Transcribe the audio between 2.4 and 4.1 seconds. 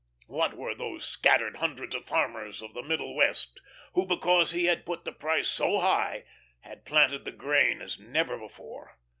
of the Middle West, who